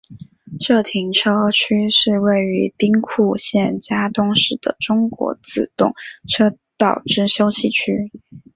[0.59, 5.93] 社停车区是位于兵库县加东市的中国自动
[6.27, 8.11] 车道之休息区。